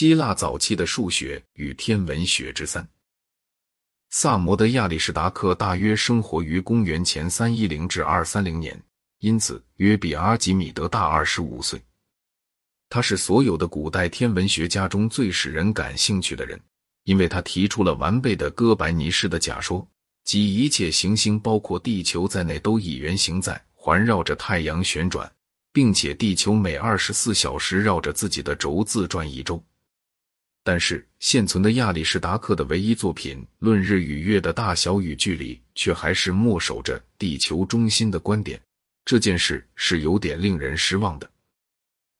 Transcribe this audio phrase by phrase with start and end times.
[0.00, 2.88] 希腊早期的数学与天文学之三。
[4.08, 8.82] 萨摩的亚里士达克大约生活于公元前三一零至二三零年，
[9.18, 11.78] 因此约比阿基米德大二十五岁。
[12.88, 16.58] 他是所有的古代天文学家中最使人感兴趣的人，
[17.04, 19.86] 因为他提出了完备的哥白尼式的假说，
[20.24, 25.30] 即一切行星，包括地球在内，都以圆形在环绕着太阳旋转，
[25.74, 29.62] 并且地球每二十四小时绕着自己的轴自转一周。
[30.70, 38.62] 但是，现存的亚里士达克的唯一作品《论日与月的大小与距离》却还是默守着地球中心的观点，
[39.04, 41.28] 这件事是有点令人失望的。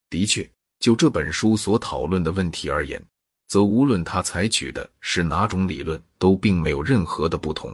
[0.09, 0.50] 的确。
[0.80, 3.00] 就这本书所讨论的问题而言，
[3.46, 7.73] 则无论他采取的是哪种理论，都并没有任何的不同。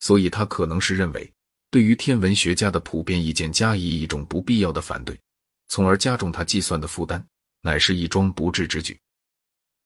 [0.00, 1.32] 所以，他可能是认为
[1.70, 5.16] 对于天文学家的普遍意见加以一种不必要的反对，
[5.68, 7.24] 从而加重他计算的负担，
[7.62, 8.96] 乃是一桩不智之举；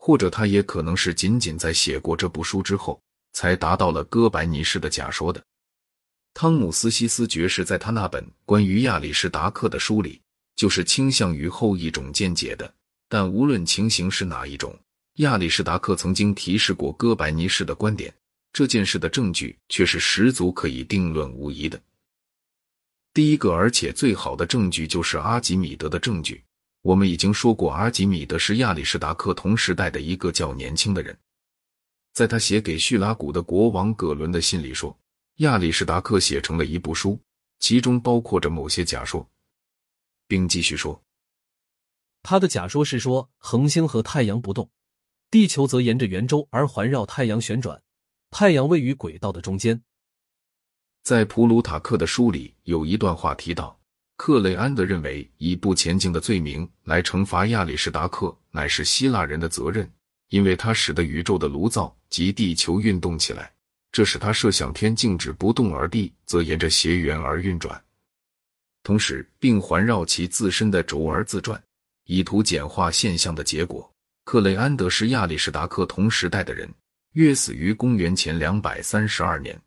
[0.05, 3.01] 或者，他也可能是仅仅在写过这部书之后，
[3.33, 5.43] 才达到了哥白尼式的假说的。
[6.35, 10.21] 汤姆斯西斯爵士在他那本关于亚里士达克的书里。
[10.57, 12.73] 就是倾向于后一种见解的，
[13.09, 14.79] 但无论情形是哪一种，
[15.15, 18.15] 亚里士达克曾经提示过哥白尼式的观点，
[18.53, 21.83] 这件事的证据却是十足可以定论无疑的。
[23.13, 26.45] 第一个而且最好的证据就是阿基米德的证据。
[26.85, 31.19] 我们已经说过，阿基米德是亚里士达克同时代的一个较年轻的人。
[32.13, 34.95] 在他写给叙拉古的国王葛伦的信里说，
[35.37, 37.19] 亚里士达克写成了一部书，
[37.59, 39.27] 其中包括着某些假说。
[40.29, 41.03] 并继续说，
[42.23, 44.71] 他的假说是说，恒星和太阳不动，
[45.31, 47.83] 地球则沿着圆周而环绕太阳旋转，
[48.31, 49.83] 太阳位于轨道的中间。
[51.03, 53.81] 在普鲁塔克的书里有一段话提到，
[54.17, 59.91] 克雷安德认为以不前进的罪名来惩罚亚里士达克乃是希腊人的责任，
[60.29, 63.53] 因为他使得宇宙的炉灶及地球运动起来，
[63.91, 67.83] 这使他设想天静止不动，而地则沿着斜圆而运转。
[68.85, 71.61] 同时，并环绕其自身的轴而自转，
[72.05, 73.91] 以图简化现象的结果。
[74.25, 76.73] 克雷安德是亚里士达克同时代的人，
[77.13, 79.61] 约死于公元前两百三十二年。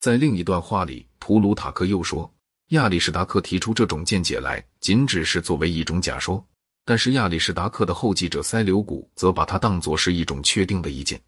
[0.00, 2.30] 在另一段话里，普鲁塔克又说，
[2.70, 6.44] 亚里士达克提出这种见解来，仅只是作为一种假说，
[6.84, 11.20] 但是亚里士达克的后继者塞琉古则把它当作是一种确定的意见。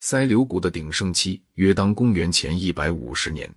[0.00, 3.52] 塞琉古的鼎盛期约当公元前一百五十年。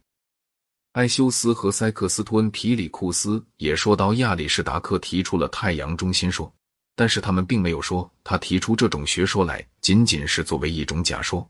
[0.94, 6.54] 埃修斯和塞克斯托恩皮里库斯也说到，亚里士达克提出了太阳中心说，
[6.96, 11.50] 但是他们并没有说他提出这种学说来仅仅是作为一种假说。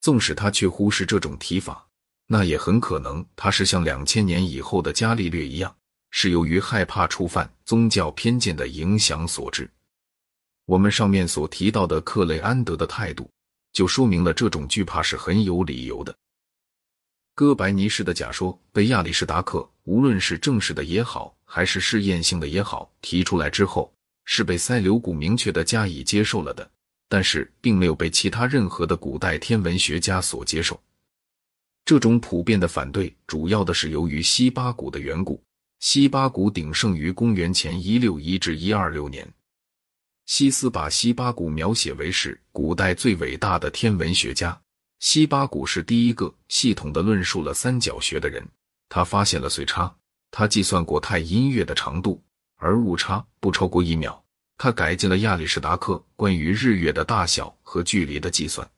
[0.00, 1.85] 纵使他却忽视这种提法，
[2.26, 5.74] 那也很可能他是像两千年以后的伽利略一样，
[6.10, 9.70] 是由于害怕触犯宗教偏见的影响所致。
[10.64, 13.30] 我们上面所提到的克雷安德的态度，
[13.72, 16.12] 就说明了这种惧怕是很有理由的。
[17.34, 23.92] 哥白尼式的假说被亚里士达克无论是正式的也好，还是试验性的也好提出来之后，
[24.24, 26.68] 是被塞琉古明确的加以接受了的，
[27.08, 30.80] 但是并没有被其他任何的古代天文学家所接受。
[31.86, 35.40] 这种普遍的反对，主要的是由于西巴古的缘故。
[35.78, 39.24] 西巴古鼎盛于公元前一六一至一二六年。
[40.24, 44.60] 西斯把西巴古描写为是古代最伟大的天文学家。
[44.98, 48.44] 西巴古是第一个系统的论述了三角学的人。
[48.88, 49.94] 他发现了岁差，
[50.32, 52.20] 他计算过太阴月的长度，
[52.56, 54.20] 而误差不超过一秒。
[54.58, 58.68] 他改进了亚里士达克关于日月的大小和距离的计算。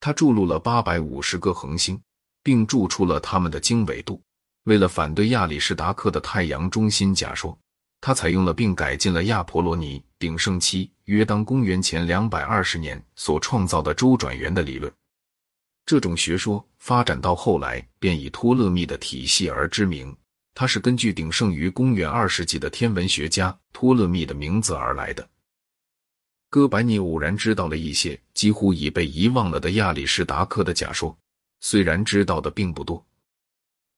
[0.00, 2.00] 他注入了八百五十个恒星，
[2.46, 4.22] 并注出了它们的经纬度。
[4.66, 7.58] 为了反对亚里士达克的太阳中心假说，
[8.00, 14.92] 他采用了并改进了亚婆罗尼鼎盛期约当公元前两百二十年所创造的周转圆的理论。
[15.84, 20.16] 这种学说发展到后来，便以托勒密的体系而知名。
[20.54, 25.28] 它是根据鼎盛于公元二世纪的天文学家托勒密的名字而来的。
[26.48, 31.18] 哥白尼偶然知道了一些几乎已被遗忘了的亚里士达克的假说，
[31.68, 33.04] 虽然知道的并不多，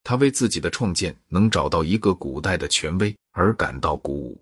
[0.01, 4.41] 他为自己的创建能找到一个古代的权威而感到鼓舞。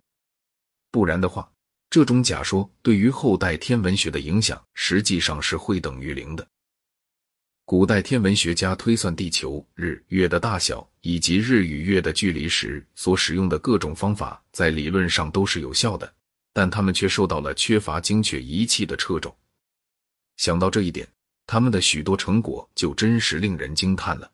[0.91, 1.51] 不然的话，
[1.89, 6.47] 这种假说对于后代天文学的影响实际上是会等于零的。
[7.65, 16.13] 古代天文学家推算地球、日、月的大小以及日与月的距离时所使用的各种方法，在理论上都是有效的，
[16.53, 19.35] 但他们却受到了缺乏精确仪器的掣肘。
[20.37, 21.05] 想到这一点，
[21.47, 24.29] 他们的许多成果就真实令人惊叹了。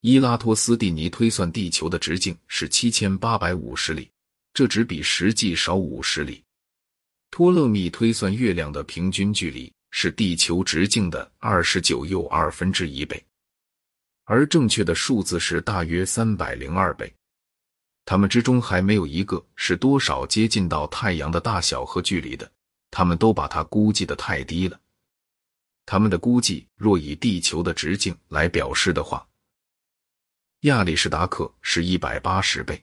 [0.00, 4.10] 伊拉托斯蒂尼推算地球的直径是七千八百五十里，
[4.54, 6.42] 这只比实际少五十里。
[7.30, 13.22] 托勒密推算月亮的平均距离是地球直径的二十九又二分之一倍，
[14.24, 17.12] 而正确的数字是大约三百零二倍。
[18.04, 22.50] 他们之中还没有一个是多少接近到太阳的大小和距离的，
[22.90, 24.80] 他们都把它估计的太低了。
[25.86, 29.26] 他们的估计若以地球的直径来表示的话，
[30.62, 32.82] 亚里士达克是一百八十倍，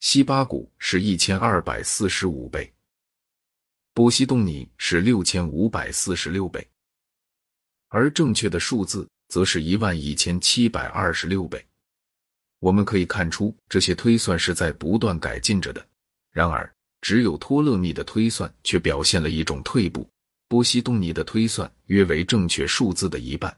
[0.00, 2.70] 西巴古是一千二百四十五倍，
[3.94, 6.68] 波西东尼是六千五百四十六倍，
[7.88, 11.66] 而正确的数字则是一万一千七百二十六倍。
[12.58, 15.88] 我们可以看出，这些推算是在不断改进着的。
[16.30, 20.06] 然而，只有托勒密的推算却表现了一种退步。
[20.50, 23.56] 波西东尼的推算约为正确数字的一半。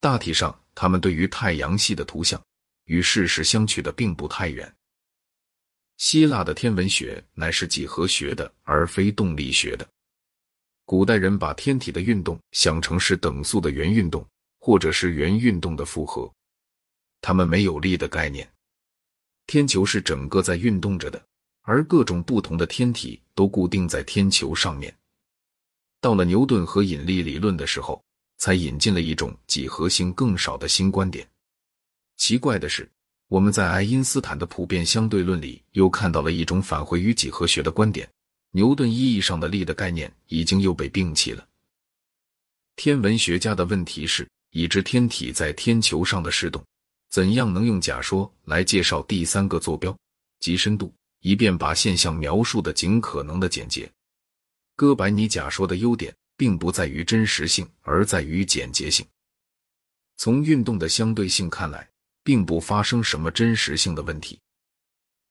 [0.00, 2.42] 大体上，他们对于太阳系的图像
[2.86, 4.74] 与事实相去的并不太远。
[5.98, 9.88] 希腊的天文学乃是几何学的，而非动力学的。
[10.84, 14.26] 古代人把天体的运动想成是等速的圆运动，
[14.58, 16.28] 或者是圆运动的复合。
[17.20, 18.52] 他们没有力的概念。
[19.46, 21.24] 天球是整个在运动着的，
[21.60, 24.92] 而各种不同的天体都固定在天球上面。
[26.02, 28.02] 到了牛顿和引力理论的时候，
[28.36, 31.24] 才引进了一种几何性更少的新观点。
[32.16, 32.90] 奇怪的是，
[33.28, 38.10] 我们在爱因斯坦的普遍相对论里又看到了一种返回于几何学的观点：
[38.50, 41.46] 牛顿意义上的力的概念已经又被摒弃了。
[42.74, 46.60] 天文学家的问题是，已知天体在天球上的势动，
[47.10, 49.96] 怎样能用假说来介绍第三个坐标
[50.40, 53.88] 及深度，以便把现象描述的尽可能的简洁？
[54.74, 59.06] 哥白尼假说的优点并不在于真实性，而在于简洁性。
[60.16, 61.88] 从运动的相对性看来，
[62.22, 64.38] 并不发生什么真实性的问题。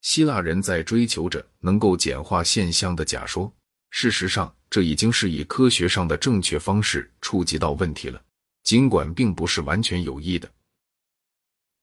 [0.01, 3.53] 希腊人在追求着能够简化现象的假说，
[3.89, 8.21] 事实上，这已经是以科学上的正确方式触及到问题了，
[8.63, 10.49] 尽管并不是完全有益的。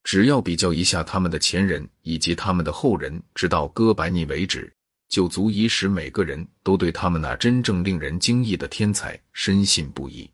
[0.05, 4.73] 只要比较一下他们的前人以及他们的后人，直到哥白尼为止。
[5.09, 10.31] 就足以使每个人都对他们那真正令人惊异的天才深信不疑。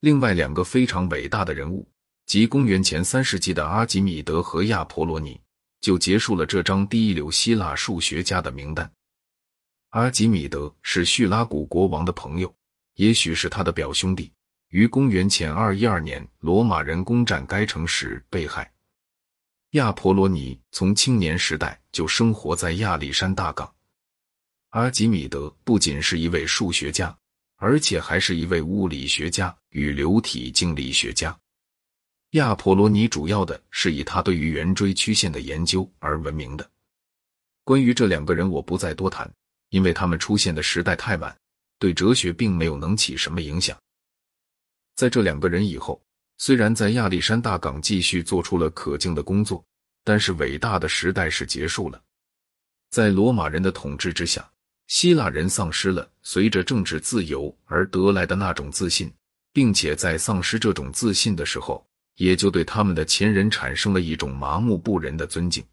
[0.00, 1.86] 另外两个非常伟大的人物，
[2.26, 5.40] 即公元前三世纪的阿基米德和亚婆罗尼，
[5.80, 8.90] 就结束了这张第一流希腊数学家的名单。
[9.90, 12.54] 阿基米德是叙拉古国王的朋友，
[12.94, 14.32] 也许是他的表兄弟，
[14.68, 18.70] 于公元前二一二年罗马人攻占该城时被害。
[19.70, 23.70] 亚婆罗尼从青年时代就生活在亚历山大港。
[24.70, 27.16] 阿基米德不仅是一位数学家，
[27.56, 31.36] 而且还是一位物理学家与流体静力学家。
[32.30, 36.70] 亚婆罗尼主要的是以他对于圆锥曲线的研究而闻名的。
[37.64, 39.30] 关于这两个人，我不再多谈，
[39.70, 41.36] 因为他们出现的时代太晚，
[41.78, 43.76] 对哲学并没有能起什么影响。
[44.94, 46.00] 在这两个人以后。
[46.38, 49.64] 虽然在亚历山大港继续做出了可敬的工作，
[50.04, 52.00] 但是伟大的时代是结束了。
[52.90, 54.48] 在罗马人的统治之下，
[54.86, 59.12] 希腊人丧失了随着政治自由而得来的那种自信，
[59.52, 61.84] 并且在丧失这种自信的时候，
[62.16, 65.64] 也就对他们的前人产生了一种麻木不仁的尊敬。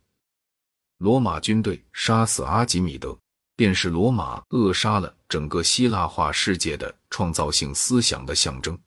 [0.97, 3.17] 罗马军队杀死阿基米德，
[3.55, 8.77] 便是罗马扼杀了整个希腊化世界的创造性思想的象征。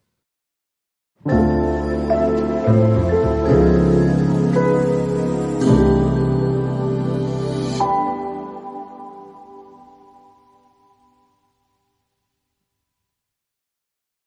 [2.66, 3.15] Thank you.